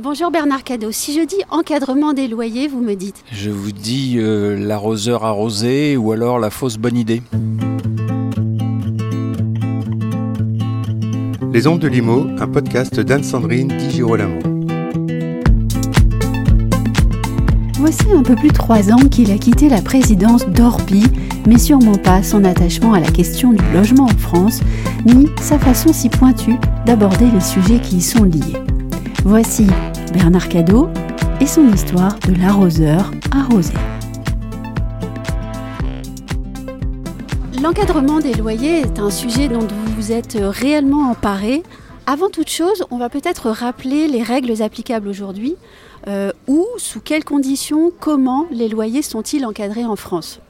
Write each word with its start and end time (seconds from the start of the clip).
Bonjour 0.00 0.32
Bernard 0.32 0.64
Cadeau. 0.64 0.90
Si 0.90 1.14
je 1.14 1.24
dis 1.24 1.40
encadrement 1.50 2.14
des 2.14 2.26
loyers, 2.26 2.66
vous 2.66 2.80
me 2.80 2.94
dites 2.94 3.22
Je 3.30 3.48
vous 3.48 3.70
dis 3.70 4.16
euh, 4.18 4.56
l'arroseur 4.58 5.24
arrosé 5.24 5.96
ou 5.96 6.10
alors 6.10 6.40
la 6.40 6.50
fausse 6.50 6.78
bonne 6.78 6.96
idée. 6.96 7.22
Les 11.52 11.68
Ondes 11.68 11.78
de 11.78 11.86
Limo, 11.86 12.26
un 12.40 12.48
podcast 12.48 12.98
d'Anne-Sandrine 12.98 13.68
Di 13.68 13.90
Girolamo. 13.92 14.40
Voici 17.74 18.06
un 18.12 18.24
peu 18.24 18.34
plus 18.34 18.48
de 18.48 18.54
trois 18.54 18.90
ans 18.90 19.08
qu'il 19.08 19.30
a 19.30 19.38
quitté 19.38 19.68
la 19.68 19.80
présidence 19.80 20.44
d'Orpi, 20.48 21.04
mais 21.46 21.58
sûrement 21.58 21.98
pas 21.98 22.24
son 22.24 22.42
attachement 22.42 22.94
à 22.94 23.00
la 23.00 23.12
question 23.12 23.52
du 23.52 23.64
logement 23.72 24.06
en 24.06 24.18
France, 24.18 24.60
ni 25.06 25.28
sa 25.40 25.56
façon 25.56 25.92
si 25.92 26.08
pointue 26.08 26.56
d'aborder 26.84 27.30
les 27.32 27.40
sujets 27.40 27.78
qui 27.78 27.98
y 27.98 28.02
sont 28.02 28.24
liés. 28.24 28.73
Voici 29.26 29.66
Bernard 30.12 30.50
Cadeau 30.50 30.90
et 31.40 31.46
son 31.46 31.66
histoire 31.72 32.18
de 32.28 32.34
l'arroseur 32.38 33.10
arrosé. 33.34 33.72
L'encadrement 37.62 38.20
des 38.20 38.34
loyers 38.34 38.80
est 38.80 38.98
un 38.98 39.08
sujet 39.08 39.48
dont 39.48 39.60
vous 39.60 39.92
vous 39.96 40.12
êtes 40.12 40.36
réellement 40.38 41.08
emparé. 41.08 41.62
Avant 42.04 42.28
toute 42.28 42.50
chose, 42.50 42.84
on 42.90 42.98
va 42.98 43.08
peut-être 43.08 43.48
rappeler 43.48 44.08
les 44.08 44.22
règles 44.22 44.60
applicables 44.60 45.08
aujourd'hui. 45.08 45.56
Euh, 46.06 46.30
où, 46.46 46.66
sous 46.76 47.00
quelles 47.00 47.24
conditions, 47.24 47.92
comment 47.98 48.44
les 48.50 48.68
loyers 48.68 49.00
sont-ils 49.00 49.46
encadrés 49.46 49.86
en 49.86 49.96
France? 49.96 50.40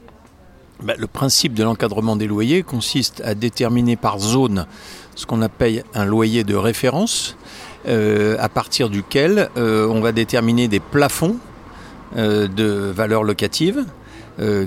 Le 0.83 1.07
principe 1.07 1.53
de 1.53 1.63
l'encadrement 1.63 2.15
des 2.15 2.27
loyers 2.27 2.61
consiste 2.61 3.21
à 3.23 3.33
déterminer 3.33 3.95
par 3.95 4.19
zone 4.19 4.65
ce 5.15 5.25
qu'on 5.25 5.41
appelle 5.41 5.83
un 5.93 6.05
loyer 6.05 6.43
de 6.43 6.55
référence 6.55 7.37
euh, 7.87 8.35
à 8.39 8.49
partir 8.49 8.89
duquel 8.89 9.49
euh, 9.57 9.87
on 9.87 10.01
va 10.01 10.11
déterminer 10.11 10.67
des 10.67 10.81
plafonds 10.81 11.37
euh, 12.17 12.47
de 12.47 12.65
valeur 12.65 13.23
locative 13.23 13.85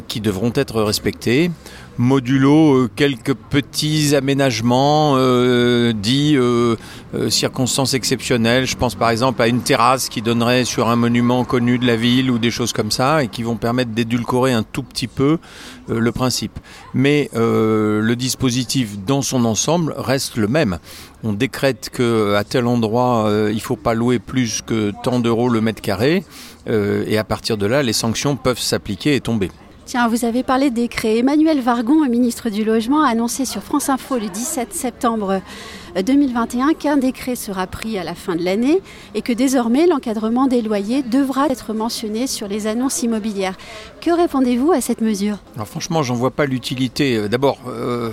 qui 0.09 0.23
devront 0.23 0.51
être 0.55 0.81
respectés 0.81 1.51
modulo 1.99 2.89
quelques 2.95 3.35
petits 3.35 4.15
aménagements 4.15 5.15
euh, 5.17 5.93
dits 5.93 6.37
euh, 6.37 6.77
circonstances 7.29 7.95
exceptionnelles. 7.95 8.67
Je 8.67 8.77
pense 8.77 8.95
par 8.95 9.11
exemple 9.11 9.43
à 9.43 9.49
une 9.49 9.61
terrasse 9.61 10.09
qui 10.09 10.23
donnerait 10.23 10.65
sur 10.65 10.89
un 10.89 10.97
monument 10.97 11.45
connu 11.45 11.79
de 11.79 11.87
la 11.87 11.97
ville 11.97 12.31
ou 12.31 12.39
des 12.39 12.51
choses 12.51 12.73
comme 12.73 12.91
ça 12.91 13.23
et 13.23 13.29
qui 13.29 13.43
vont 13.43 13.57
permettre 13.57 13.91
d'édulcorer 13.91 14.53
un 14.53 14.63
tout 14.63 14.83
petit 14.83 15.09
peu 15.09 15.39
le 15.89 16.13
principe. 16.13 16.59
Mais 16.95 17.31
le 17.35 18.15
dispositif 18.15 18.99
dans 19.05 19.23
son 19.23 19.45
ensemble 19.45 19.95
reste 19.97 20.37
le 20.37 20.49
même 20.49 20.79
on 21.25 21.33
décrète 21.33 21.91
qu'à 21.91 22.45
tel 22.45 22.67
endroit, 22.67 23.27
euh, 23.27 23.51
il 23.53 23.61
faut 23.61 23.77
pas 23.77 23.95
louer 23.95 24.19
plus 24.19 24.63
que 24.63 24.93
tant 25.03 25.21
d'euros 25.21 25.49
le 25.49 25.61
mètre 25.61 25.83
carré, 25.83 26.25
euh, 26.69 27.05
et 27.07 27.19
à 27.19 27.25
partir 27.25 27.57
de 27.57 27.67
là, 27.67 27.83
les 27.83 27.93
sanctions 27.93 28.37
peuvent 28.37 28.59
s'appliquer 28.59 29.17
et 29.17 29.21
tomber. 29.21 29.51
Tiens, 29.89 30.06
vous 30.06 30.27
avez 30.27 30.42
parlé 30.42 30.69
de 30.69 30.75
décret. 30.75 31.17
Emmanuel 31.17 31.62
Vargon, 31.62 32.06
ministre 32.06 32.50
du 32.50 32.62
Logement, 32.62 33.03
a 33.03 33.08
annoncé 33.08 33.47
sur 33.47 33.62
France 33.62 33.89
Info 33.89 34.19
le 34.19 34.28
17 34.28 34.75
septembre 34.75 35.41
2021 35.97 36.75
qu'un 36.75 36.97
décret 36.97 37.36
sera 37.36 37.67
pris 37.67 37.98
à 37.98 38.05
la 38.05 38.14
fin 38.14 38.36
de 38.36 38.44
l'année 38.44 38.81
et 39.14 39.22
que 39.22 39.33
désormais 39.33 39.86
l'encadrement 39.86 40.47
des 40.47 40.62
loyers 40.62 41.03
devra 41.03 41.47
être 41.48 41.72
mentionné 41.72 42.27
sur 42.27 42.48
les 42.48 42.67
annonces 42.67 43.03
immobilières. 43.03 43.55
Que 44.00 44.11
répondez-vous 44.11 44.72
à 44.72 44.80
cette 44.80 45.00
mesure? 45.00 45.39
Alors 45.55 45.67
franchement, 45.69 46.03
j'en 46.03 46.14
vois 46.14 46.30
pas 46.30 46.47
l'utilité. 46.47 47.17
Euh, 47.17 47.28
d'abord, 47.28 47.58
euh, 47.67 48.11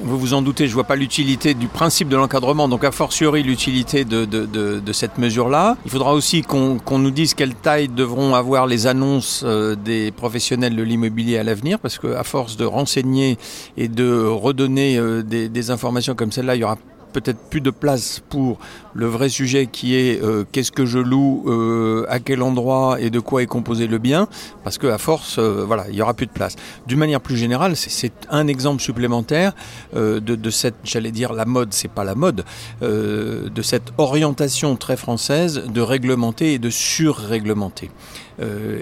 vous 0.00 0.18
vous 0.18 0.34
en 0.34 0.42
doutez, 0.42 0.68
je 0.68 0.74
vois 0.74 0.84
pas 0.84 0.96
l'utilité 0.96 1.54
du 1.54 1.68
principe 1.68 2.08
de 2.08 2.16
l'encadrement, 2.16 2.68
donc 2.68 2.84
a 2.84 2.90
fortiori 2.90 3.42
l'utilité 3.42 4.04
de, 4.04 4.24
de, 4.24 4.92
cette 4.92 5.18
mesure-là. 5.18 5.76
Il 5.84 5.90
faudra 5.90 6.14
aussi 6.14 6.42
qu'on 6.42 6.98
nous 6.98 7.10
dise 7.10 7.34
quelle 7.34 7.54
taille 7.54 7.88
devront 7.88 8.34
avoir 8.34 8.66
les 8.66 8.86
annonces 8.86 9.42
euh, 9.44 9.76
des 9.76 10.10
professionnels 10.10 10.74
de 10.74 10.82
l'immobilier 10.82 11.38
à 11.38 11.44
l'avenir, 11.44 11.78
parce 11.78 11.98
qu'à 11.98 12.24
force 12.24 12.56
de 12.56 12.64
renseigner 12.64 13.38
et 13.76 13.88
de 13.88 14.24
redonner 14.26 14.98
des, 15.22 15.48
des 15.48 15.70
informations 15.70 16.14
comme 16.14 16.32
celle-là, 16.32 16.56
il 16.56 16.60
y 16.60 16.64
aura 16.64 16.78
peut-être 17.12 17.38
plus 17.50 17.60
de 17.60 17.70
place 17.70 18.20
pour 18.28 18.58
le 18.94 19.06
vrai 19.06 19.28
sujet 19.28 19.66
qui 19.66 19.94
est 19.94 20.22
euh, 20.22 20.44
qu'est-ce 20.50 20.72
que 20.72 20.84
je 20.86 20.98
loue, 20.98 21.44
euh, 21.46 22.04
à 22.08 22.18
quel 22.18 22.42
endroit 22.42 23.00
et 23.00 23.10
de 23.10 23.20
quoi 23.20 23.42
est 23.42 23.46
composé 23.46 23.86
le 23.86 23.98
bien, 23.98 24.28
parce 24.64 24.78
qu'à 24.78 24.98
force, 24.98 25.38
euh, 25.38 25.64
voilà, 25.66 25.86
il 25.88 25.94
y 25.94 26.02
aura 26.02 26.14
plus 26.14 26.26
de 26.26 26.32
place. 26.32 26.56
D'une 26.86 26.98
manière 26.98 27.20
plus 27.20 27.36
générale, 27.36 27.76
c'est 27.76 28.12
un 28.30 28.46
exemple 28.48 28.82
supplémentaire 28.82 29.52
de, 29.94 30.50
cette, 30.50 30.74
j'allais 30.84 31.10
dire, 31.10 31.32
la 31.32 31.44
mode, 31.44 31.72
c'est 31.72 31.90
pas 31.90 32.04
la 32.04 32.14
mode, 32.14 32.44
de 32.80 33.62
cette 33.62 33.92
orientation 33.98 34.76
très 34.76 34.96
française 34.96 35.64
de 35.72 35.80
réglementer 35.80 36.54
et 36.54 36.58
de 36.58 36.70
surréglementer. 36.70 37.90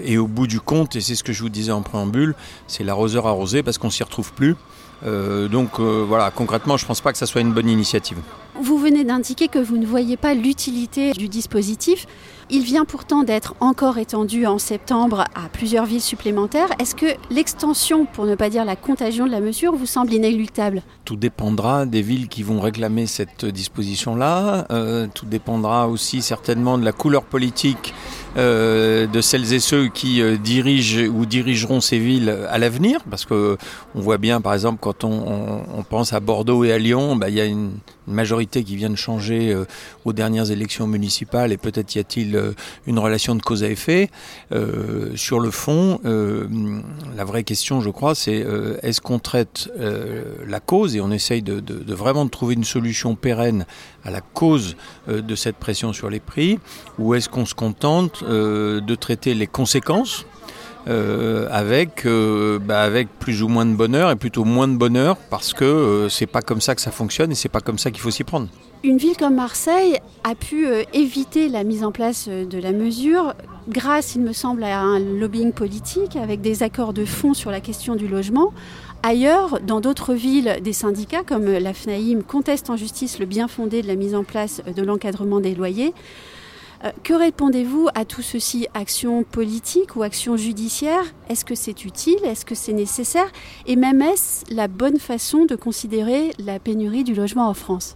et 0.05 0.17
au 0.17 0.27
bout 0.27 0.47
du 0.47 0.59
compte, 0.59 0.95
et 0.95 1.01
c'est 1.01 1.15
ce 1.15 1.23
que 1.23 1.33
je 1.33 1.41
vous 1.41 1.49
disais 1.49 1.71
en 1.71 1.81
préambule, 1.81 2.35
c'est 2.67 2.83
l'arroseur 2.83 3.27
arrosé 3.27 3.63
parce 3.63 3.77
qu'on 3.77 3.89
s'y 3.89 4.03
retrouve 4.03 4.33
plus. 4.33 4.55
Euh, 5.05 5.47
donc 5.47 5.79
euh, 5.79 6.03
voilà, 6.07 6.31
concrètement, 6.31 6.77
je 6.77 6.85
ne 6.85 6.87
pense 6.87 7.01
pas 7.01 7.11
que 7.11 7.17
ça 7.17 7.25
soit 7.25 7.41
une 7.41 7.53
bonne 7.53 7.69
initiative. 7.69 8.17
Vous 8.59 8.79
venez 8.79 9.03
d'indiquer 9.03 9.47
que 9.49 9.59
vous 9.59 9.77
ne 9.77 9.85
voyez 9.85 10.17
pas 10.17 10.33
l'utilité 10.33 11.11
du 11.11 11.27
dispositif. 11.27 12.07
Il 12.49 12.63
vient 12.63 12.85
pourtant 12.85 13.23
d'être 13.23 13.53
encore 13.59 13.97
étendu 13.97 14.47
en 14.47 14.57
septembre 14.57 15.25
à 15.35 15.49
plusieurs 15.51 15.85
villes 15.85 16.01
supplémentaires. 16.01 16.69
Est-ce 16.79 16.95
que 16.95 17.05
l'extension, 17.29 18.05
pour 18.05 18.25
ne 18.25 18.35
pas 18.35 18.49
dire 18.49 18.65
la 18.65 18.75
contagion 18.75 19.27
de 19.27 19.31
la 19.31 19.41
mesure, 19.41 19.75
vous 19.75 19.85
semble 19.85 20.13
inéluctable? 20.13 20.81
Tout 21.05 21.17
dépendra 21.17 21.85
des 21.85 22.01
villes 22.01 22.29
qui 22.29 22.43
vont 22.43 22.59
réclamer 22.59 23.05
cette 23.05 23.45
disposition-là. 23.45 24.65
Euh, 24.71 25.07
tout 25.13 25.25
dépendra 25.25 25.87
aussi 25.87 26.21
certainement 26.21 26.77
de 26.77 26.85
la 26.85 26.93
couleur 26.93 27.25
politique 27.25 27.93
euh, 28.37 29.07
de 29.07 29.21
celles 29.21 29.53
et 29.53 29.59
ceux 29.59 29.87
qui 29.87 30.21
euh, 30.21 30.37
dirigent 30.37 31.01
ou 31.07 31.25
dirigeront 31.25 31.81
ces 31.81 31.97
villes 31.97 32.29
à 32.49 32.57
l'avenir, 32.57 33.01
parce 33.09 33.25
que 33.25 33.57
on 33.95 33.99
voit 33.99 34.17
bien, 34.17 34.41
par 34.41 34.53
exemple, 34.53 34.77
quand 34.79 35.03
on, 35.03 35.83
pense 35.89 36.13
à 36.13 36.19
Bordeaux 36.19 36.63
et 36.63 36.71
à 36.71 36.77
Lyon, 36.77 37.15
bah, 37.15 37.29
il 37.29 37.35
y 37.35 37.41
a 37.41 37.45
une, 37.45 37.71
majorité 38.09 38.63
qui 38.63 38.77
vient 38.77 38.89
de 38.89 38.95
changer 38.95 39.51
euh, 39.51 39.65
aux 40.05 40.13
dernières 40.13 40.49
élections 40.49 40.87
municipales, 40.87 41.51
et 41.51 41.57
peut-être 41.57 41.93
y 41.95 41.99
a-t-il 41.99 42.53
une 42.85 42.99
relation 42.99 43.35
de 43.35 43.41
cause 43.41 43.65
à 43.65 43.69
effet. 43.69 44.09
sur 45.15 45.39
le 45.41 45.51
fond, 45.51 45.99
la 47.17 47.25
vraie 47.25 47.43
question, 47.43 47.81
je 47.81 47.89
crois, 47.89 48.13
c'est 48.15 48.45
est-ce 48.83 49.01
qu'on 49.01 49.19
traite 49.19 49.69
la 50.45 50.59
cause 50.59 50.95
et 50.95 51.01
on 51.01 51.11
essaye 51.11 51.41
de, 51.41 51.93
vraiment 51.93 52.25
de 52.25 52.29
trouver 52.29 52.53
une 52.53 52.63
solution 52.63 53.15
pérenne 53.15 53.65
à 54.03 54.11
la 54.11 54.21
cause 54.21 54.77
de 55.07 55.35
cette 55.35 55.57
pression 55.57 55.93
sur 55.93 56.09
les 56.09 56.19
prix, 56.19 56.59
ou 56.99 57.15
est-ce 57.15 57.27
qu'on 57.27 57.45
se 57.45 57.55
contente 57.55 58.23
euh, 58.23 58.81
de 58.81 58.95
traiter 58.95 59.33
les 59.33 59.47
conséquences 59.47 60.25
euh, 60.87 61.47
avec, 61.51 62.05
euh, 62.05 62.59
bah, 62.59 62.81
avec 62.81 63.07
plus 63.19 63.43
ou 63.43 63.47
moins 63.47 63.65
de 63.65 63.75
bonheur 63.75 64.11
et 64.11 64.15
plutôt 64.15 64.43
moins 64.43 64.67
de 64.67 64.75
bonheur 64.75 65.17
parce 65.29 65.53
que 65.53 66.07
c'est 66.09 66.27
pas 66.27 66.41
comme 66.41 66.61
ça 66.61 66.75
que 66.75 66.81
ça 66.81 66.91
fonctionne 66.91 67.31
et 67.31 67.35
c'est 67.35 67.49
pas 67.49 67.61
comme 67.61 67.77
ça 67.77 67.91
qu'il 67.91 68.01
faut 68.01 68.11
s'y 68.11 68.23
prendre. 68.23 68.47
Une 68.83 68.97
ville 68.97 69.17
comme 69.17 69.35
Marseille 69.35 69.97
a 70.23 70.35
pu 70.35 70.67
éviter 70.93 71.49
la 71.49 71.63
mise 71.63 71.83
en 71.83 71.91
place 71.91 72.29
de 72.29 72.59
la 72.59 72.71
mesure 72.71 73.33
grâce, 73.67 74.15
il 74.15 74.21
me 74.21 74.33
semble, 74.33 74.63
à 74.63 74.79
un 74.79 74.99
lobbying 74.99 75.51
politique 75.51 76.15
avec 76.15 76.41
des 76.41 76.63
accords 76.63 76.93
de 76.93 77.05
fond 77.05 77.33
sur 77.33 77.51
la 77.51 77.59
question 77.59 77.95
du 77.95 78.07
logement. 78.07 78.53
Ailleurs, 79.03 79.59
dans 79.61 79.79
d'autres 79.79 80.13
villes, 80.13 80.57
des 80.63 80.73
syndicats 80.73 81.23
comme 81.23 81.45
la 81.45 81.73
FNAIM 81.73 82.23
contestent 82.23 82.69
en 82.69 82.77
justice 82.77 83.19
le 83.19 83.25
bien 83.25 83.47
fondé 83.47 83.81
de 83.81 83.87
la 83.87 83.95
mise 83.95 84.15
en 84.15 84.23
place 84.23 84.61
de 84.75 84.81
l'encadrement 84.81 85.39
des 85.39 85.53
loyers. 85.53 85.93
Euh, 86.83 86.91
que 87.03 87.13
répondez-vous 87.13 87.89
à 87.95 88.05
tout 88.05 88.21
ceci? 88.21 88.67
Action 88.73 89.23
politique 89.23 89.95
ou 89.95 90.03
action 90.03 90.37
judiciaire? 90.37 91.03
Est-ce 91.29 91.45
que 91.45 91.55
c'est 91.55 91.85
utile? 91.85 92.19
Est-ce 92.23 92.45
que 92.45 92.55
c'est 92.55 92.73
nécessaire? 92.73 93.31
Et 93.65 93.75
même 93.75 94.01
est-ce 94.01 94.53
la 94.53 94.67
bonne 94.67 94.99
façon 94.99 95.45
de 95.45 95.55
considérer 95.55 96.31
la 96.39 96.59
pénurie 96.59 97.03
du 97.03 97.15
logement 97.15 97.47
en 97.47 97.53
France? 97.53 97.93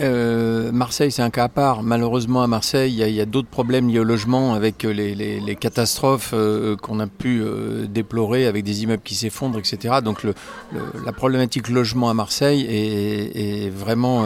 Euh, 0.00 0.72
Marseille, 0.72 1.12
c'est 1.12 1.20
un 1.20 1.28
cas 1.28 1.44
à 1.44 1.48
part. 1.50 1.82
Malheureusement, 1.82 2.42
à 2.42 2.46
Marseille, 2.46 2.94
il 2.94 3.14
y 3.14 3.20
a, 3.20 3.26
d'autres 3.26 3.48
problèmes 3.48 3.88
liés 3.88 3.98
au 3.98 4.04
logement 4.04 4.54
avec 4.54 4.84
les, 4.84 5.56
catastrophes 5.60 6.30
euh, 6.32 6.76
qu'on 6.76 6.98
a 6.98 7.06
pu 7.06 7.42
déplorer 7.90 8.46
avec 8.46 8.64
des 8.64 8.84
immeubles 8.84 9.02
qui 9.02 9.14
s'effondrent, 9.14 9.58
etc. 9.58 9.96
Donc, 10.02 10.24
la 10.24 11.12
problématique 11.12 11.68
logement 11.68 12.08
à 12.08 12.14
Marseille 12.14 12.64
est 12.70 13.68
vraiment, 13.68 14.24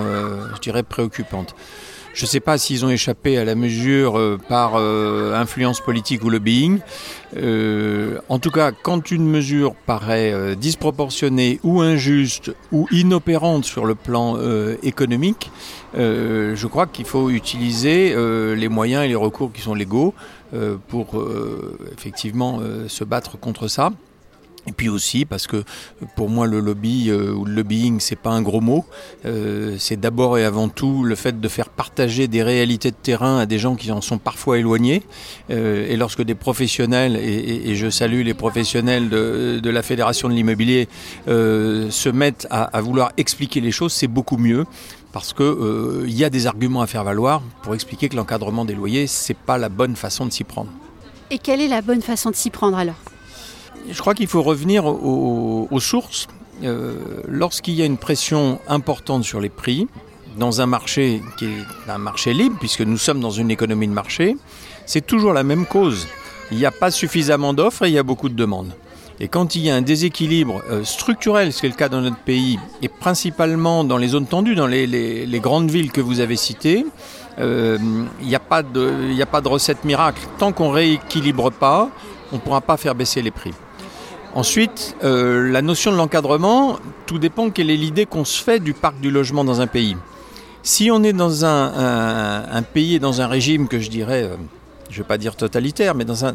je 0.54 0.60
dirais, 0.60 0.84
préoccupante. 0.84 1.56
Je 2.16 2.22
ne 2.22 2.28
sais 2.28 2.40
pas 2.40 2.56
s'ils 2.56 2.82
ont 2.82 2.88
échappé 2.88 3.36
à 3.36 3.44
la 3.44 3.54
mesure 3.54 4.18
euh, 4.18 4.38
par 4.48 4.76
euh, 4.76 5.34
influence 5.34 5.82
politique 5.82 6.24
ou 6.24 6.30
lobbying. 6.30 6.78
Euh, 7.36 8.20
en 8.30 8.38
tout 8.38 8.50
cas, 8.50 8.72
quand 8.72 9.10
une 9.10 9.28
mesure 9.28 9.74
paraît 9.74 10.56
disproportionnée 10.56 11.60
ou 11.62 11.82
injuste 11.82 12.52
ou 12.72 12.88
inopérante 12.90 13.66
sur 13.66 13.84
le 13.84 13.94
plan 13.94 14.38
économique, 14.82 15.50
je 15.94 16.66
crois 16.66 16.86
qu'il 16.86 17.04
faut 17.04 17.28
utiliser 17.28 18.14
les 18.54 18.68
moyens 18.68 19.04
et 19.04 19.08
les 19.08 19.14
recours 19.14 19.52
qui 19.52 19.60
sont 19.60 19.74
légaux 19.74 20.14
pour 20.88 21.22
effectivement 21.92 22.60
se 22.88 23.04
battre 23.04 23.38
contre 23.38 23.68
ça. 23.68 23.90
Et 24.66 24.72
puis 24.72 24.88
aussi 24.88 25.24
parce 25.24 25.46
que 25.46 25.64
pour 26.16 26.28
moi 26.28 26.46
le 26.46 26.60
lobby 26.60 27.08
euh, 27.08 27.32
ou 27.32 27.44
le 27.44 27.54
lobbying 27.54 28.00
c'est 28.00 28.16
pas 28.16 28.30
un 28.30 28.42
gros 28.42 28.60
mot, 28.60 28.84
euh, 29.24 29.76
c'est 29.78 29.98
d'abord 29.98 30.38
et 30.38 30.44
avant 30.44 30.68
tout 30.68 31.04
le 31.04 31.14
fait 31.14 31.40
de 31.40 31.48
faire 31.48 31.68
partager 31.68 32.28
des 32.28 32.42
réalités 32.42 32.90
de 32.90 32.96
terrain 32.96 33.38
à 33.38 33.46
des 33.46 33.58
gens 33.58 33.76
qui 33.76 33.90
en 33.92 34.00
sont 34.00 34.18
parfois 34.18 34.58
éloignés. 34.58 35.02
Euh, 35.50 35.86
et 35.88 35.96
lorsque 35.96 36.22
des 36.22 36.34
professionnels 36.34 37.16
et, 37.16 37.74
je 37.76 37.90
salue 37.90 38.22
les 38.22 38.34
professionnels 38.34 39.08
de, 39.08 39.70
la 39.70 39.82
fédération 39.82 40.28
de 40.28 40.34
l'immobilier 40.34 40.88
euh, 41.28 41.90
se 41.90 42.08
mettent 42.08 42.46
à, 42.50 42.80
vouloir 42.80 43.12
expliquer 43.16 43.60
les 43.60 43.72
choses, 43.72 43.92
c'est 43.92 44.06
beaucoup 44.06 44.36
mieux 44.36 44.64
parce 45.12 45.32
que 45.32 45.42
euh, 45.42 46.04
il 46.06 46.14
y 46.14 46.24
a 46.24 46.30
des 46.30 46.46
arguments 46.46 46.82
à 46.82 46.86
faire 46.86 47.04
valoir 47.04 47.42
pour 47.62 47.74
expliquer 47.74 48.08
que 48.08 48.16
l'encadrement 48.16 48.64
des 48.64 48.74
loyers 48.74 49.06
c'est 49.06 49.36
pas 49.36 49.58
la 49.58 49.68
bonne 49.68 49.96
façon 49.96 50.26
de 50.26 50.32
s'y 50.32 50.44
prendre. 50.44 50.70
Et 51.30 51.38
quelle 51.38 51.60
est 51.60 51.68
la 51.68 51.82
bonne 51.82 52.02
façon 52.02 52.30
de 52.30 52.36
s'y 52.36 52.50
prendre 52.50 52.78
alors? 52.78 52.96
Je 53.90 54.00
crois 54.00 54.14
qu'il 54.14 54.26
faut 54.26 54.42
revenir 54.42 54.86
aux, 54.86 55.80
sources. 55.80 56.26
Euh, 56.64 56.94
Lorsqu'il 57.28 57.74
y 57.74 57.82
a 57.82 57.84
une 57.84 57.98
pression 57.98 58.60
importante 58.68 59.24
sur 59.24 59.40
les 59.40 59.48
prix, 59.48 59.86
dans 60.38 60.60
un 60.60 60.66
marché 60.66 61.22
qui 61.38 61.46
est 61.46 61.90
un 61.90 61.98
marché 61.98 62.34
libre, 62.34 62.56
puisque 62.58 62.82
nous 62.82 62.98
sommes 62.98 63.20
dans 63.20 63.30
une 63.30 63.50
économie 63.50 63.88
de 63.88 63.92
marché, 63.92 64.36
c'est 64.84 65.06
toujours 65.06 65.32
la 65.32 65.42
même 65.42 65.66
cause. 65.66 66.06
Il 66.50 66.58
n'y 66.58 66.66
a 66.66 66.70
pas 66.70 66.90
suffisamment 66.90 67.54
d'offres 67.54 67.84
et 67.84 67.88
il 67.88 67.94
y 67.94 67.98
a 67.98 68.02
beaucoup 68.02 68.28
de 68.28 68.34
demandes. 68.34 68.72
Et 69.18 69.28
quand 69.28 69.54
il 69.54 69.62
y 69.62 69.70
a 69.70 69.74
un 69.74 69.82
déséquilibre 69.82 70.62
euh, 70.70 70.84
structurel, 70.84 71.52
ce 71.52 71.60
qui 71.60 71.66
est 71.66 71.70
le 71.70 71.74
cas 71.74 71.88
dans 71.88 72.02
notre 72.02 72.18
pays, 72.18 72.58
et 72.82 72.88
principalement 72.88 73.82
dans 73.82 73.96
les 73.96 74.08
zones 74.08 74.26
tendues, 74.26 74.54
dans 74.54 74.66
les, 74.66 75.40
grandes 75.42 75.70
villes 75.70 75.90
que 75.90 76.02
vous 76.02 76.20
avez 76.20 76.36
citées, 76.36 76.84
euh, 77.38 77.78
il 78.20 78.26
n'y 78.26 78.34
a, 78.34 78.40
pas 78.40 78.62
de, 78.62 78.90
de 79.40 79.48
recette 79.48 79.84
miracle. 79.84 80.20
Tant 80.38 80.52
qu'on 80.52 80.70
rééquilibre 80.70 81.50
pas, 81.50 81.90
on 82.30 82.36
ne 82.36 82.40
pourra 82.40 82.60
pas 82.60 82.76
faire 82.76 82.94
baisser 82.94 83.22
les 83.22 83.30
prix. 83.30 83.52
Ensuite, 84.36 84.94
euh, 85.02 85.50
la 85.50 85.62
notion 85.62 85.90
de 85.92 85.96
l'encadrement, 85.96 86.78
tout 87.06 87.18
dépend 87.18 87.48
quelle 87.48 87.70
est 87.70 87.76
l'idée 87.76 88.04
qu'on 88.04 88.26
se 88.26 88.42
fait 88.42 88.60
du 88.60 88.74
parc 88.74 89.00
du 89.00 89.10
logement 89.10 89.44
dans 89.44 89.62
un 89.62 89.66
pays. 89.66 89.96
Si 90.62 90.90
on 90.90 91.02
est 91.02 91.14
dans 91.14 91.46
un, 91.46 92.62
pays 92.74 92.96
et 92.96 92.98
dans 92.98 93.22
un 93.22 93.28
régime 93.28 93.66
que 93.66 93.80
je 93.80 93.88
dirais, 93.88 94.24
euh, 94.24 94.36
je 94.90 94.98
ne 94.98 94.98
vais 94.98 95.08
pas 95.08 95.16
dire 95.16 95.36
totalitaire, 95.36 95.94
mais 95.94 96.04
dans 96.04 96.26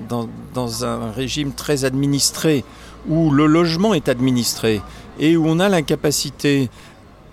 un, 0.84 1.12
régime 1.12 1.52
très 1.54 1.86
administré, 1.86 2.66
où 3.08 3.30
le 3.30 3.46
logement 3.46 3.94
est 3.94 4.10
administré 4.10 4.82
et 5.20 5.38
où 5.38 5.46
on 5.46 5.60
a 5.60 5.70
l'incapacité, 5.70 6.72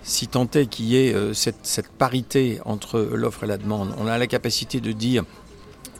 si 0.03 0.27
tant 0.27 0.47
est 0.53 0.67
qu'il 0.67 0.85
y 0.85 0.97
ait 0.97 1.15
euh, 1.15 1.33
cette 1.33 1.89
parité 1.97 2.59
entre 2.63 2.99
l'offre 2.99 3.45
et 3.45 3.47
la 3.47 3.57
demande, 3.57 3.89
on 3.97 4.05
a 4.05 4.19
la 4.19 4.27
capacité 4.27 4.81
de 4.81 4.91
dire 4.91 5.23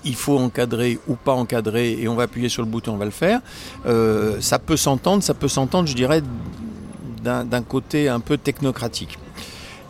il 0.06 0.16
faut 0.16 0.38
encadrer 0.38 1.00
ou 1.08 1.16
pas 1.16 1.34
encadrer 1.34 1.94
et 2.00 2.08
on 2.08 2.16
va 2.16 2.24
appuyer 2.24 2.50
sur 2.50 2.62
le 2.62 2.68
bouton, 2.70 2.94
on 2.94 2.98
va 2.98 3.06
le 3.06 3.12
faire. 3.12 3.42
Euh, 3.86 4.38
ça 4.40 4.60
peut 4.60 4.78
s'entendre, 4.78 5.24
ça 5.24 5.34
peut 5.34 5.48
s'entendre, 5.48 5.88
je 5.88 5.96
dirais, 5.96 6.22
d'un 7.24 7.62
côté 7.62 8.08
un 8.08 8.20
peu 8.20 8.38
technocratique. 8.38 9.20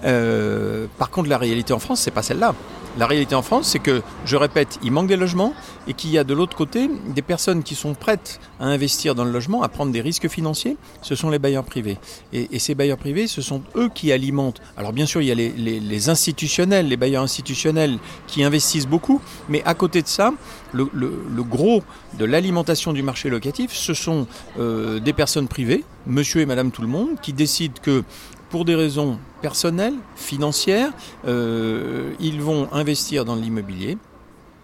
Euh, 0.04 0.88
par 0.98 1.10
contre, 1.10 1.30
la 1.30 1.38
réalité 1.38 1.74
en 1.74 1.80
France, 1.80 2.02
c'est 2.02 2.12
pas 2.12 2.24
celle-là. 2.24 2.56
La 2.98 3.08
réalité 3.08 3.36
en 3.36 3.42
France, 3.42 3.70
c'est 3.70 3.80
que, 3.80 4.02
je 4.26 4.36
répète, 4.36 4.80
il 4.84 4.92
manque 4.92 5.08
des 5.08 5.16
logements 5.16 5.54
et 5.88 5.94
qu'il 5.94 6.10
y 6.10 6.18
a 6.18 6.24
de 6.24 6.34
l'autre 6.34 6.56
côté 6.56 6.90
des 7.08 7.22
personnes 7.22 7.64
qui 7.64 7.76
sont 7.76 7.94
prêtes 7.94 8.40
à 8.60 8.66
investir 8.66 9.16
dans 9.16 9.24
le 9.24 9.32
logement, 9.32 9.62
à 9.64 9.70
prendre 9.70 9.92
des 9.92 10.02
risques 10.02 10.28
financiers. 10.28 10.76
Ce 11.02 11.16
sont 11.16 11.30
les 11.30 11.40
bailleurs 11.40 11.64
privés. 11.64 11.98
Et, 12.34 12.60
ces 12.60 12.76
bailleurs 12.76 12.98
privés, 12.98 13.28
ce 13.28 13.42
sont 13.42 13.62
eux 13.76 13.90
qui 13.94 14.12
alimentent. 14.12 14.62
Alors 14.76 14.92
bien 14.92 15.06
sûr, 15.06 15.22
il 15.22 15.28
y 15.28 15.32
a 15.32 15.36
les, 15.36 16.10
institutionnels, 16.10 16.88
les 16.88 16.98
bailleurs 16.98 17.24
institutionnels 17.24 17.98
qui 18.28 18.44
investissent 18.44 18.88
beaucoup, 18.88 19.22
mais 19.48 19.64
à 19.66 19.74
côté 19.76 20.02
de 20.02 20.08
ça, 20.08 20.34
le 20.74 21.44
gros 21.44 21.84
de 22.18 22.26
l'alimentation 22.26 22.94
du 22.94 23.04
marché 23.04 23.30
locatif, 23.30 23.72
ce 23.74 23.94
sont 23.94 24.28
euh, 24.60 25.00
des 25.00 25.14
personnes 25.14 25.48
privées, 25.48 25.84
monsieur 26.08 26.42
et 26.42 26.46
madame 26.46 26.72
tout 26.72 26.82
le 26.82 26.88
monde, 26.88 27.20
qui 27.22 27.34
décident 27.34 27.76
que 27.82 28.04
pour 28.50 28.66
des 28.66 28.76
raisons 28.76 29.20
personnelles, 29.42 29.96
financières, 30.16 30.92
euh, 31.28 32.14
ils 32.20 32.42
vont 32.42 32.68
investir 32.72 33.26
dans 33.26 33.36
l'immobilier, 33.36 33.98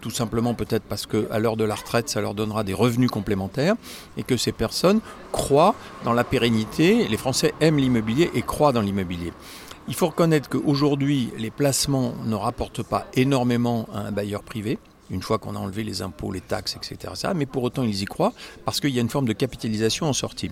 tout 0.02 0.12
simplement 0.12 0.54
peut-être 0.54 0.84
parce 0.84 1.06
qu'à 1.06 1.40
l'heure 1.40 1.58
de 1.58 1.64
la 1.64 1.76
retraite, 1.76 2.10
ça 2.10 2.22
leur 2.22 2.34
donnera 2.34 2.64
des 2.64 2.74
revenus 2.74 3.10
complémentaires, 3.10 3.76
et 4.18 4.24
que 4.24 4.38
ces 4.38 4.52
personnes 4.52 5.00
croient 5.32 5.76
dans 6.04 6.14
la 6.14 6.24
pérennité. 6.24 7.08
Les 7.08 7.18
Français 7.18 7.54
aiment 7.62 7.78
l'immobilier 7.78 8.30
et 8.34 8.42
croient 8.42 8.72
dans 8.72 8.82
l'immobilier. 8.82 9.34
Il 9.88 9.94
faut 9.94 10.08
reconnaître 10.08 10.50
qu'aujourd'hui, 10.50 11.32
les 11.38 11.52
placements 11.52 12.14
ne 12.26 12.36
rapportent 12.36 12.84
pas 12.84 13.06
énormément 13.14 13.88
à 13.94 14.00
un 14.00 14.12
bailleur 14.12 14.44
privé 14.44 14.80
une 15.12 15.22
fois 15.22 15.38
qu'on 15.38 15.56
a 15.56 15.60
enlevé 15.60 15.84
les 15.84 16.02
impôts, 16.02 16.32
les 16.32 16.42
taxes, 16.42 16.76
etc. 16.76 17.14
Mais 17.36 17.46
pour 17.46 17.64
autant, 17.64 17.84
ils 17.84 18.02
y 18.02 18.06
croient 18.06 18.34
parce 18.66 18.80
qu'il 18.80 18.90
y 18.90 18.98
a 18.98 19.02
une 19.02 19.10
forme 19.10 19.28
de 19.28 19.34
capitalisation 19.34 20.08
en 20.08 20.14
sortie 20.14 20.50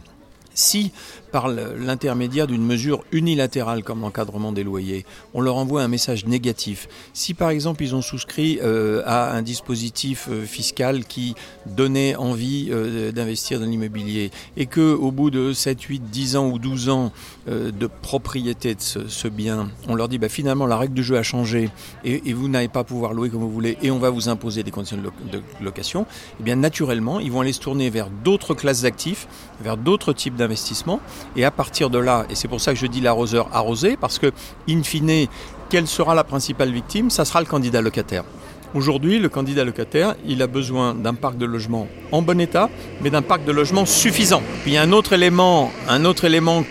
si 0.54 0.92
par 1.34 1.48
l'intermédiaire 1.48 2.46
d'une 2.46 2.64
mesure 2.64 3.04
unilatérale 3.12 3.84
comme 3.84 4.02
l'encadrement 4.02 4.52
des 4.52 4.64
loyers, 4.64 5.04
on 5.34 5.42
leur 5.42 5.56
envoie 5.56 5.82
un 5.82 5.88
message 5.88 6.28
négatif, 6.28 6.88
si 7.14 7.34
par 7.34 7.50
exemple 7.50 7.82
ils 7.82 7.96
ont 7.96 8.04
souscrit 8.04 8.60
euh, 8.62 9.02
à 9.08 9.34
un 9.34 9.42
dispositif 9.42 10.28
euh, 10.30 10.46
fiscal 10.46 11.06
qui 11.06 11.34
donnait 11.66 12.16
envie 12.16 12.68
euh, 12.70 13.12
d'investir 13.12 13.60
dans 13.60 13.66
l'immobilier 13.66 14.30
et 14.58 14.68
que 14.68 14.94
au 14.94 15.12
bout 15.12 15.32
de 15.32 15.54
7, 15.54 15.82
8, 15.82 16.04
10 16.12 16.36
ans 16.36 16.50
ou 16.50 16.60
12 16.60 16.90
ans 16.90 17.12
de 17.48 17.88
propriété 17.88 18.76
de 18.76 18.80
ce, 18.80 19.28
bien, 19.28 19.70
on 19.88 19.96
leur 19.96 20.08
dit 20.08 20.20
bah, 20.20 20.30
finalement 20.30 20.68
la 20.68 20.78
règle 20.78 20.94
du 20.94 21.04
jeu 21.04 21.18
a 21.18 21.24
changé 21.24 21.70
et, 22.06 22.32
vous 22.32 22.48
n'allez 22.48 22.68
pas 22.68 22.84
pouvoir 22.84 23.14
louer 23.14 23.30
comme 23.30 23.42
vous 23.42 23.52
voulez 23.52 23.78
et 23.82 23.90
on 23.90 24.00
va 24.00 24.12
vous 24.12 24.30
imposer 24.30 24.62
des 24.62 24.72
conditions 24.72 24.98
de, 24.98 25.04
lo 25.04 25.12
de 25.32 25.42
location, 25.62 26.04
et 26.04 26.06
eh 26.42 26.44
bien 26.44 26.56
naturellement 26.56 27.20
ils 27.20 27.32
vont 27.32 27.42
aller 27.42 27.54
se 27.54 27.60
tourner 27.60 27.90
vers 27.90 28.10
d'autres 28.24 28.54
classes 28.54 28.84
d'actifs, 28.84 29.28
vers 29.62 29.78
d'autres 29.78 30.14
types 30.14 30.36
d'investissement. 30.44 31.00
Et 31.36 31.46
à 31.46 31.52
partir 31.52 31.90
de 31.90 31.98
là, 31.98 32.26
et 32.30 32.36
c'est 32.36 32.48
pour 32.48 32.62
ça 32.62 32.74
que 32.74 32.80
je 32.80 32.88
dis 32.88 33.02
l'arroseur 33.02 33.50
arrosé, 33.54 33.98
parce 33.98 34.20
que, 34.20 34.32
in 34.70 34.84
fine, 34.84 35.28
quelle 35.70 35.88
sera 35.88 36.14
la 36.14 36.24
principale 36.24 36.72
victime? 36.72 37.10
Ça 37.10 37.26
sera 37.26 37.40
le 37.40 37.48
candidat 37.48 37.82
locataire. 37.82 38.24
Aujourd'hui, 38.76 39.20
le 39.20 39.30
candidat 39.30 39.64
locataire, 39.64 40.16
il 40.26 40.42
a 40.42 40.48
besoin 40.48 40.96
d'un 40.96 41.14
parc 41.14 41.38
de 41.38 41.46
logement 41.46 41.88
en 42.12 42.22
bon 42.24 42.40
état, 42.42 42.70
mais 43.02 43.12
d'un 43.12 43.22
parc 43.22 43.46
de 43.46 43.52
logement 43.52 43.86
suffisant. 43.86 44.42
Puis 44.64 44.78
un 44.78 44.92
autre 44.92 45.14
élément, 45.14 45.72
un 45.88 46.06
autre 46.06 46.26
élément 46.26 46.64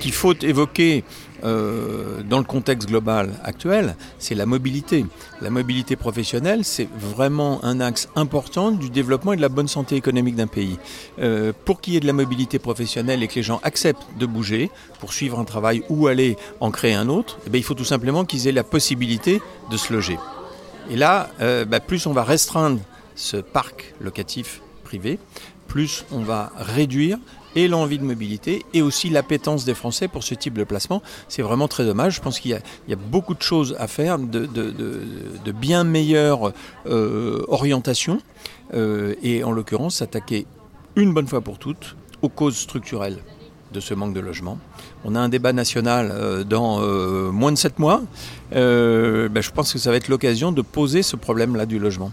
qu'il 0.00 0.12
faut 0.12 0.34
évoquer 0.42 1.02
euh, 1.44 2.22
dans 2.22 2.38
le 2.38 2.44
contexte 2.44 2.88
global 2.88 3.32
actuel, 3.44 3.96
c'est 4.18 4.34
la 4.34 4.46
mobilité. 4.46 5.04
La 5.40 5.50
mobilité 5.50 5.96
professionnelle, 5.96 6.64
c'est 6.64 6.88
vraiment 6.98 7.64
un 7.64 7.80
axe 7.80 8.08
important 8.16 8.70
du 8.70 8.90
développement 8.90 9.32
et 9.32 9.36
de 9.36 9.42
la 9.42 9.48
bonne 9.48 9.68
santé 9.68 9.96
économique 9.96 10.36
d'un 10.36 10.46
pays. 10.46 10.78
Euh, 11.18 11.52
pour 11.64 11.80
qu'il 11.80 11.94
y 11.94 11.96
ait 11.96 12.00
de 12.00 12.06
la 12.06 12.12
mobilité 12.12 12.58
professionnelle 12.58 13.22
et 13.22 13.28
que 13.28 13.34
les 13.34 13.42
gens 13.42 13.60
acceptent 13.62 14.06
de 14.18 14.26
bouger 14.26 14.70
pour 15.00 15.12
suivre 15.12 15.38
un 15.38 15.44
travail 15.44 15.82
ou 15.88 16.06
aller 16.06 16.36
en 16.60 16.70
créer 16.70 16.94
un 16.94 17.08
autre, 17.08 17.38
eh 17.46 17.50
bien, 17.50 17.60
il 17.60 17.64
faut 17.64 17.74
tout 17.74 17.84
simplement 17.84 18.24
qu'ils 18.24 18.48
aient 18.48 18.52
la 18.52 18.64
possibilité 18.64 19.40
de 19.70 19.76
se 19.76 19.92
loger. 19.92 20.18
Et 20.90 20.96
là, 20.96 21.30
euh, 21.40 21.64
bah, 21.64 21.80
plus 21.80 22.06
on 22.06 22.12
va 22.12 22.22
restreindre 22.22 22.80
ce 23.14 23.36
parc 23.36 23.94
locatif 24.00 24.60
privé, 24.84 25.18
plus 25.66 26.04
on 26.12 26.20
va 26.20 26.52
réduire 26.56 27.18
et 27.56 27.66
l'envie 27.68 27.98
de 27.98 28.04
mobilité 28.04 28.64
et 28.74 28.82
aussi 28.82 29.08
l'appétence 29.08 29.64
des 29.64 29.74
Français 29.74 30.06
pour 30.06 30.22
ce 30.22 30.34
type 30.34 30.54
de 30.54 30.64
placement. 30.64 31.02
C'est 31.28 31.42
vraiment 31.42 31.66
très 31.66 31.84
dommage. 31.84 32.14
Je 32.16 32.20
pense 32.20 32.38
qu'il 32.38 32.52
y, 32.88 32.92
a 32.92 32.96
beaucoup 32.96 33.34
de 33.34 33.42
choses 33.42 33.74
à 33.78 33.88
faire, 33.88 34.18
de, 34.18 35.52
bien 35.52 35.82
meilleures 35.82 36.52
euh, 36.86 37.44
orientations 37.48 38.18
euh, 38.74 39.14
et 39.22 39.44
en 39.44 39.52
l'occurrence 39.52 39.96
s'attaquer 39.96 40.46
une 40.96 41.14
bonne 41.14 41.26
fois 41.26 41.40
pour 41.40 41.58
toutes 41.58 41.96
aux 42.22 42.28
causes 42.28 42.56
structurelles 42.56 43.18
de 43.72 43.80
ce 43.80 43.94
manque 43.94 44.14
de 44.14 44.20
logement. 44.20 44.58
On 45.04 45.14
a 45.14 45.20
un 45.20 45.28
débat 45.28 45.52
national 45.52 46.10
euh, 46.12 46.44
dans 46.44 46.80
euh, 46.80 47.30
moins 47.30 47.52
de 47.52 47.58
7 47.58 47.78
mois. 47.78 48.02
Ben 48.52 49.42
je 49.42 49.50
pense 49.50 49.72
que 49.72 49.78
ça 49.78 49.90
va 49.90 49.96
être 49.96 50.08
l'occasion 50.08 50.52
de 50.52 50.62
poser 50.62 51.02
ce 51.02 51.16
problème-là 51.16 51.66
du 51.66 51.78
logement. 51.78 52.12